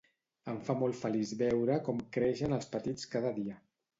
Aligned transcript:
Em 0.53 0.55
fa 0.69 0.75
molt 0.83 0.97
feliç 1.01 1.33
veure 1.41 1.77
com 1.89 2.01
creixen 2.17 2.57
els 2.57 2.67
petits 2.75 3.07
cada 3.15 3.37
dia. 3.39 3.59